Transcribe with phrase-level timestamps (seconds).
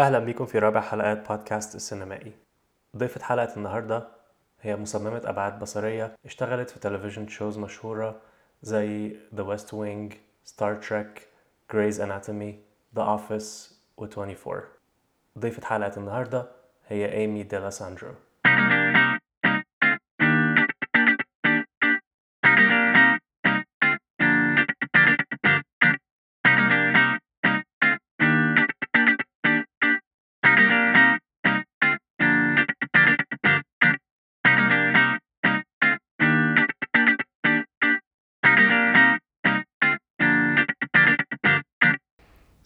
[0.00, 2.32] أهلا بيكم في رابع حلقات بودكاست السينمائي.
[2.96, 4.08] ضيفة حلقة النهاردة
[4.60, 8.20] هي مصممة أبعاد بصرية اشتغلت في تلفزيون شوز مشهورة
[8.62, 10.14] زي The West Wing,
[10.46, 11.20] Star Trek,
[11.72, 12.54] Grey's Anatomy,
[12.96, 14.62] The Office و 24
[15.38, 16.46] ضيفة حلقة النهاردة
[16.88, 17.70] هي إيمي ديلا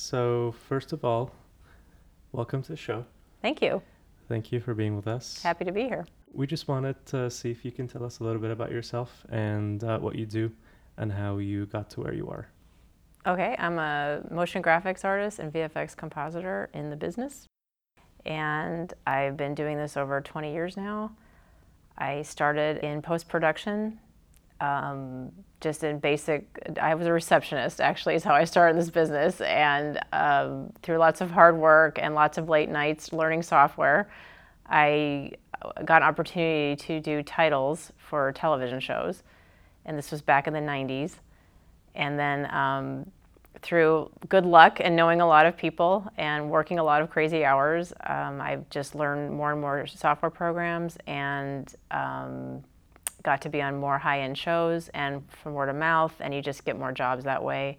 [0.00, 1.32] So, first of all,
[2.30, 3.04] welcome to the show.
[3.42, 3.82] Thank you.
[4.28, 5.42] Thank you for being with us.
[5.42, 6.06] Happy to be here.
[6.32, 9.26] We just wanted to see if you can tell us a little bit about yourself
[9.28, 10.52] and uh, what you do
[10.98, 12.46] and how you got to where you are.
[13.26, 17.48] Okay, I'm a motion graphics artist and VFX compositor in the business.
[18.24, 21.10] And I've been doing this over 20 years now.
[21.98, 23.98] I started in post production,
[24.60, 26.46] um, just in basic,
[26.80, 29.40] I was a receptionist actually, is how I started this business.
[29.40, 34.08] And um, through lots of hard work and lots of late nights learning software,
[34.68, 35.32] I
[35.84, 39.22] got an opportunity to do titles for television shows.
[39.84, 41.14] And this was back in the 90s.
[41.94, 43.10] And then um,
[43.62, 47.44] through good luck and knowing a lot of people and working a lot of crazy
[47.44, 52.62] hours, um, I've just learned more and more software programs and um,
[53.22, 56.42] got to be on more high end shows and from word of mouth, and you
[56.42, 57.78] just get more jobs that way.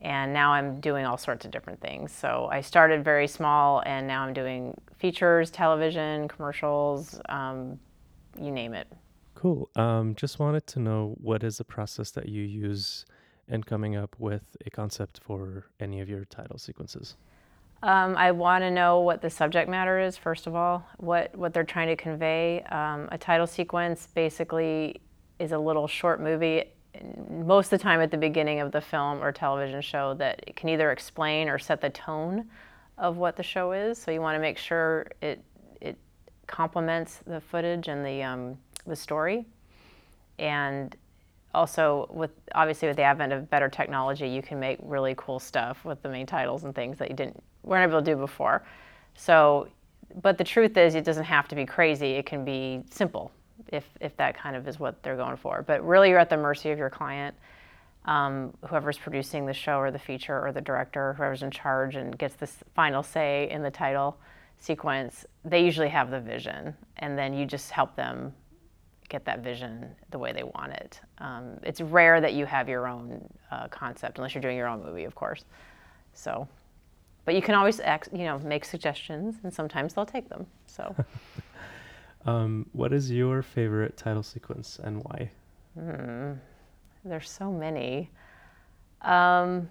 [0.00, 2.12] And now I'm doing all sorts of different things.
[2.12, 7.78] So I started very small, and now I'm doing features, television, commercials, um,
[8.38, 8.86] you name it.
[9.34, 9.70] Cool.
[9.76, 13.04] Um, just wanted to know what is the process that you use
[13.48, 17.16] in coming up with a concept for any of your title sequences?
[17.84, 21.52] Um, I want to know what the subject matter is, first of all, what, what
[21.52, 22.62] they're trying to convey.
[22.70, 25.02] Um, a title sequence basically
[25.38, 26.64] is a little short movie,
[27.28, 30.70] most of the time at the beginning of the film or television show, that can
[30.70, 32.46] either explain or set the tone
[32.96, 33.98] of what the show is.
[33.98, 35.44] So you want to make sure it,
[35.82, 35.98] it
[36.46, 39.44] complements the footage and the, um, the story.
[40.38, 40.96] And
[41.54, 45.84] also with obviously with the advent of better technology you can make really cool stuff
[45.84, 48.62] with the main titles and things that you didn't weren't able to do before
[49.14, 49.68] so
[50.22, 53.30] but the truth is it doesn't have to be crazy it can be simple
[53.68, 56.36] if if that kind of is what they're going for but really you're at the
[56.36, 57.34] mercy of your client
[58.06, 62.18] um, whoever's producing the show or the feature or the director whoever's in charge and
[62.18, 64.16] gets the final say in the title
[64.58, 68.32] sequence they usually have the vision and then you just help them
[69.08, 71.00] get that vision the way they want it.
[71.18, 74.82] Um, it's rare that you have your own uh, concept unless you're doing your own
[74.82, 75.44] movie, of course.
[76.14, 76.48] So,
[77.24, 77.80] but you can always,
[78.12, 80.46] you know, make suggestions, and sometimes they'll take them.
[80.66, 80.94] So,
[82.26, 85.30] um, what is your favorite title sequence and why?
[85.78, 86.32] Hmm.
[87.04, 88.10] There's so many.
[89.02, 89.68] Um,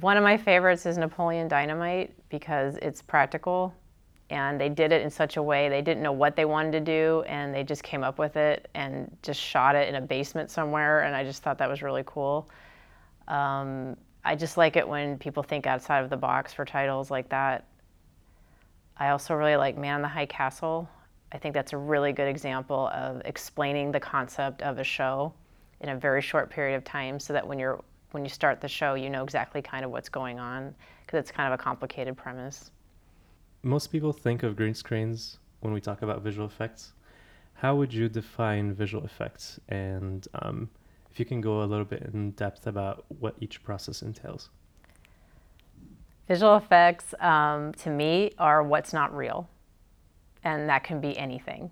[0.00, 3.74] one of my favorites is Napoleon Dynamite because it's practical
[4.30, 6.80] and they did it in such a way they didn't know what they wanted to
[6.80, 10.50] do and they just came up with it and just shot it in a basement
[10.50, 12.48] somewhere and i just thought that was really cool
[13.28, 17.28] um, i just like it when people think outside of the box for titles like
[17.28, 17.66] that
[18.96, 20.88] i also really like man the high castle
[21.32, 25.32] i think that's a really good example of explaining the concept of a show
[25.80, 27.82] in a very short period of time so that when you're
[28.12, 30.74] when you start the show you know exactly kind of what's going on
[31.06, 32.70] because it's kind of a complicated premise
[33.62, 36.92] most people think of green screens when we talk about visual effects.
[37.54, 39.60] How would you define visual effects?
[39.68, 40.70] And um,
[41.10, 44.50] if you can go a little bit in depth about what each process entails.
[46.28, 49.48] Visual effects, um, to me, are what's not real.
[50.44, 51.70] And that can be anything.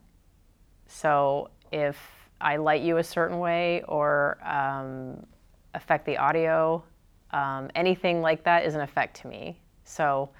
[0.86, 1.96] So if
[2.40, 5.24] I light you a certain way or um,
[5.74, 6.82] affect the audio,
[7.30, 9.58] um, anything like that is an effect to me.
[9.84, 10.30] So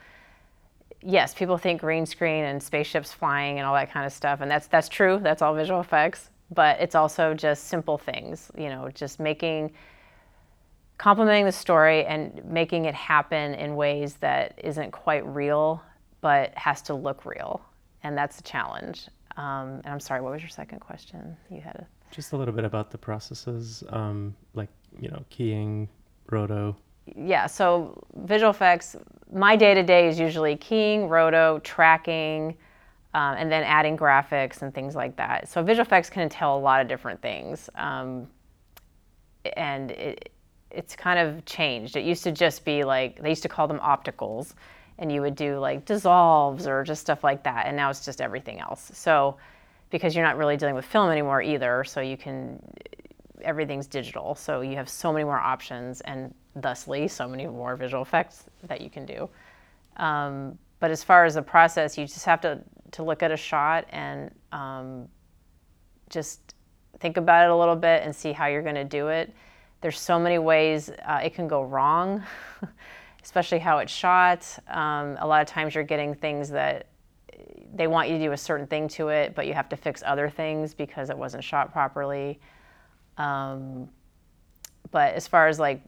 [1.02, 4.50] yes, people think green screen and spaceships flying and all that kind of stuff, and
[4.50, 5.18] that's that's true.
[5.22, 8.50] That's all visual effects, but it's also just simple things.
[8.56, 9.72] You know, just making
[10.96, 15.82] complementing the story and making it happen in ways that isn't quite real,
[16.20, 17.60] but has to look real,
[18.02, 19.08] and that's a challenge.
[19.36, 21.36] Um, and I'm sorry, what was your second question?
[21.50, 25.88] You had a just a little bit about the processes, um, like you know, keying,
[26.30, 26.76] roto
[27.16, 28.96] yeah, so visual effects,
[29.32, 32.56] my day to day is usually keying, roto, tracking,
[33.18, 35.48] um, and then adding graphics and things like that.
[35.48, 37.68] So visual effects can entail a lot of different things.
[37.74, 38.28] Um,
[39.56, 40.30] and it,
[40.70, 41.96] it's kind of changed.
[41.96, 44.54] It used to just be like, they used to call them opticals.
[44.98, 47.66] and you would do like dissolves or just stuff like that.
[47.66, 48.90] And now it's just everything else.
[48.94, 49.36] So
[49.90, 52.60] because you're not really dealing with film anymore either, so you can
[53.42, 54.34] everything's digital.
[54.34, 58.80] So you have so many more options and thusly so many more visual effects that
[58.80, 59.30] you can do.
[59.96, 62.60] Um, but as far as the process, you just have to
[62.92, 65.08] to look at a shot and um,
[66.10, 66.54] just
[67.00, 69.32] think about it a little bit and see how you're going to do it.
[69.80, 72.22] There's so many ways uh, it can go wrong,
[73.22, 74.46] especially how it's shot.
[74.68, 76.88] Um, a lot of times you're getting things that
[77.74, 80.02] they want you to do a certain thing to it, but you have to fix
[80.04, 82.40] other things because it wasn't shot properly.
[83.18, 83.88] Um,
[84.90, 85.82] but as far as like,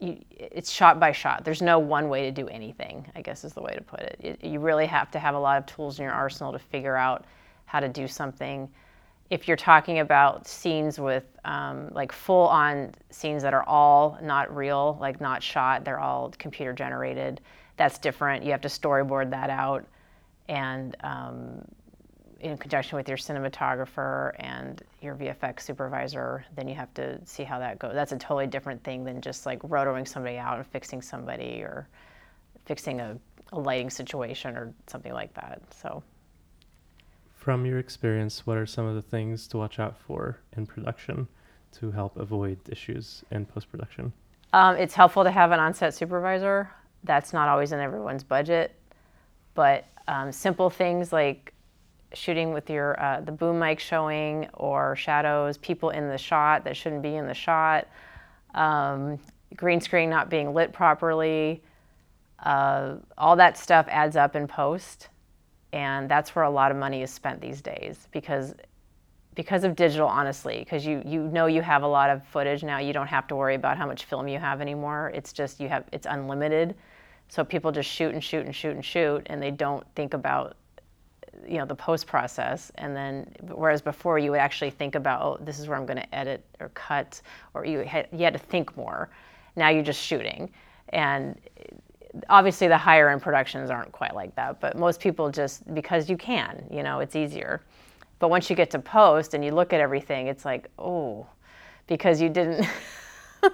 [0.00, 1.44] you, it's shot by shot.
[1.44, 4.16] There's no one way to do anything, I guess is the way to put it.
[4.20, 4.44] it.
[4.44, 7.24] You really have to have a lot of tools in your arsenal to figure out
[7.66, 8.68] how to do something
[9.30, 14.54] if you're talking about scenes with um, like full on scenes that are all not
[14.54, 17.40] real, like not shot, they're all computer generated,
[17.76, 18.44] that's different.
[18.44, 19.86] You have to storyboard that out
[20.48, 21.64] and um,
[22.40, 27.58] in conjunction with your cinematographer and your VFX supervisor, then you have to see how
[27.58, 27.92] that goes.
[27.94, 31.86] That's a totally different thing than just like rotoring somebody out and fixing somebody or
[32.64, 33.18] fixing a,
[33.52, 35.60] a lighting situation or something like that.
[35.72, 36.02] So
[37.34, 41.28] from your experience, what are some of the things to watch out for in production
[41.72, 44.12] to help avoid issues in post production?
[44.52, 46.70] Um, it's helpful to have an on-set supervisor.
[47.04, 48.74] That's not always in everyone's budget,
[49.54, 51.54] but um, simple things like
[52.12, 56.76] shooting with your uh, the boom mic showing or shadows, people in the shot that
[56.76, 57.86] shouldn't be in the shot,
[58.54, 59.18] um,
[59.56, 61.62] green screen not being lit properly,
[62.42, 65.08] uh, all that stuff adds up in post
[65.72, 68.54] and that's where a lot of money is spent these days because
[69.34, 72.78] because of digital honestly because you you know you have a lot of footage now
[72.78, 75.12] you don't have to worry about how much film you have anymore.
[75.14, 76.74] It's just you have it's unlimited.
[77.28, 80.56] So people just shoot and shoot and shoot and shoot and they don't think about
[81.48, 85.44] you know the post process and then whereas before you would actually think about oh
[85.44, 87.20] this is where i'm going to edit or cut
[87.54, 89.10] or you had, you had to think more
[89.56, 90.50] now you're just shooting
[90.90, 91.38] and
[92.28, 96.16] obviously the higher end productions aren't quite like that, but most people just because you
[96.16, 97.62] can, you know, it's easier.
[98.18, 101.26] But once you get to post and you look at everything, it's like, oh,
[101.86, 102.66] because you didn't,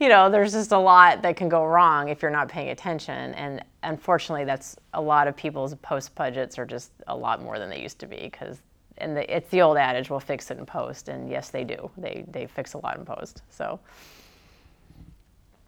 [0.00, 3.34] you know, there's just a lot that can go wrong if you're not paying attention.
[3.34, 7.70] And unfortunately, that's a lot of people's post budgets are just a lot more than
[7.70, 8.58] they used to be because.
[8.98, 11.90] And the, it's the old adage, we'll fix it in post, and yes, they do.
[11.98, 13.42] They they fix a lot in post.
[13.50, 13.80] So,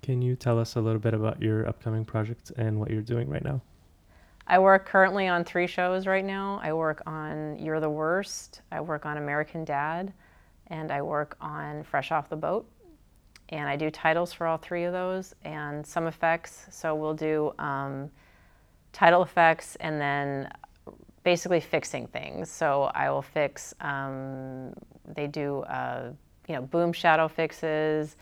[0.01, 3.29] can you tell us a little bit about your upcoming projects and what you're doing
[3.29, 3.61] right now?
[4.47, 6.61] I work currently on three shows right now.
[6.63, 10.13] I work on You're the Worst, I work on American Dad,
[10.69, 12.69] and I work on Fresh Off the Boat.
[13.51, 16.67] And I do titles for all three of those and some effects.
[16.71, 18.11] So we'll do um,
[18.93, 20.51] title effects and then
[21.23, 22.51] basically fixing things.
[22.51, 24.73] So I will fix, um,
[25.15, 26.11] they do, uh,
[26.49, 28.17] you know, boom shadow fixes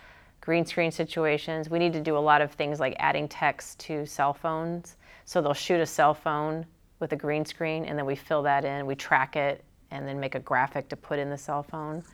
[0.45, 1.71] green screen situations.
[1.71, 4.97] We need to do a lot of things like adding text to cell phones.
[5.25, 6.67] So they'll shoot a cell phone
[7.01, 10.21] with a green screen and then we fill that in, we track it, and then
[10.21, 12.05] make a graphic to put in the cell phone.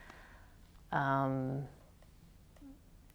[0.93, 1.65] Um,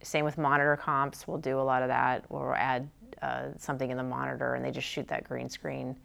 [0.06, 2.90] same with monitor comps, we'll do a lot of that, we'll add
[3.22, 5.96] uh, something in the monitor and they just shoot that green screen.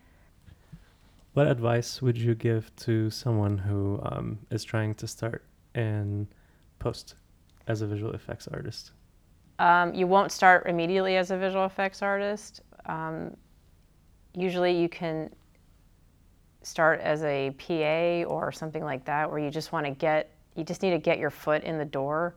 [1.34, 5.44] What advice would you give to someone who um, is trying to start
[5.74, 6.26] in
[6.78, 7.14] post
[7.68, 8.92] as a visual effects artist?
[9.60, 12.62] Um, you won't start immediately as a visual effects artist.
[12.86, 13.36] Um,
[14.34, 15.30] usually you can
[16.62, 20.64] start as a PA or something like that where you just want to get, you
[20.64, 22.34] just need to get your foot in the door.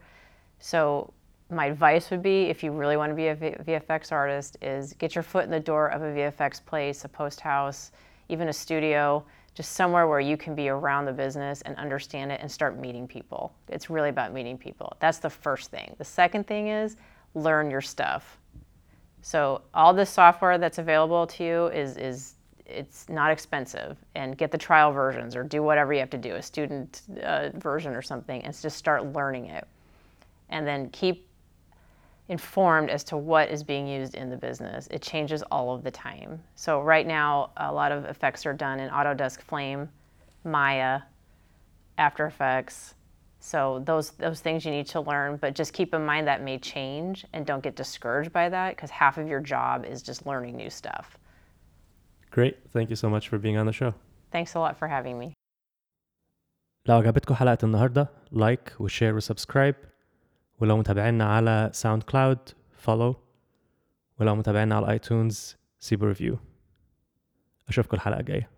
[0.59, 1.13] So
[1.53, 5.15] my advice would be if you really want to be a VFX artist is get
[5.15, 7.91] your foot in the door of a VFX place, a post house,
[8.29, 9.23] even a studio,
[9.55, 13.07] just somewhere where you can be around the business and understand it and start meeting
[13.07, 13.53] people.
[13.69, 14.95] It's really about meeting people.
[14.99, 15.95] That's the first thing.
[15.97, 16.97] The second thing is
[17.35, 18.37] learn your stuff.
[19.21, 24.51] So all the software that's available to you is is it's not expensive and get
[24.51, 28.01] the trial versions or do whatever you have to do a student uh, version or
[28.01, 29.67] something and just start learning it
[30.49, 31.27] and then keep
[32.28, 35.90] informed as to what is being used in the business it changes all of the
[35.90, 39.88] time so right now a lot of effects are done in autodesk flame
[40.44, 41.00] maya
[41.96, 42.94] after effects
[43.40, 46.58] so those those things you need to learn, but just keep in mind that may
[46.58, 50.56] change and don't get discouraged by that because half of your job is just learning
[50.56, 51.18] new stuff.
[52.30, 52.56] Great.
[52.70, 53.94] Thank you so much for being on the show.
[54.32, 55.32] Thanks a lot for having me.
[56.86, 59.74] لو عجبتكم حلقة النهاردة لايك وشير وسبسكرايب
[60.63, 63.15] ولو متابعينا على ساوند كلاود فولو
[64.19, 66.39] ولو متابعينا على ايتونز سيبوا ريفيو
[67.69, 68.49] أشوفكم الحلقة الجاية.